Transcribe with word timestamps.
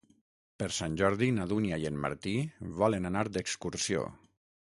Per 0.61 0.67
Sant 0.77 0.95
Jordi 1.01 1.27
na 1.35 1.45
Dúnia 1.51 1.77
i 1.83 1.85
en 1.91 2.01
Martí 2.07 2.33
volen 2.81 3.07
anar 3.13 3.25
d'excursió. 3.37 4.05